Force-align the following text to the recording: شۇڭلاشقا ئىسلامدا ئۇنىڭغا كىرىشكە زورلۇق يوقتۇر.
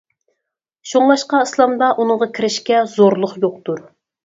شۇڭلاشقا 0.91 1.43
ئىسلامدا 1.47 1.91
ئۇنىڭغا 1.97 2.31
كىرىشكە 2.39 2.83
زورلۇق 2.97 3.39
يوقتۇر. 3.47 3.89